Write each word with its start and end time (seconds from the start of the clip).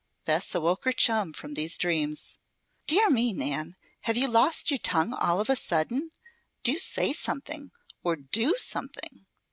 Bess 0.25 0.55
awoke 0.55 0.85
her 0.85 0.91
chum 0.93 1.31
from 1.31 1.53
these 1.53 1.77
dreams. 1.77 2.39
"Dear 2.87 3.11
me, 3.11 3.33
Nan! 3.33 3.75
Have 4.05 4.17
you 4.17 4.27
lost 4.27 4.71
your 4.71 4.79
tongue 4.79 5.13
all 5.13 5.39
of 5.39 5.47
a 5.47 5.55
sudden? 5.55 6.09
Do 6.63 6.79
say 6.79 7.13
something, 7.13 7.69
or 8.03 8.15
do 8.15 8.55
something." 8.57 9.27